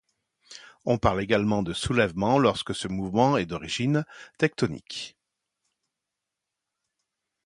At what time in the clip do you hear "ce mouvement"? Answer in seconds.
2.73-3.37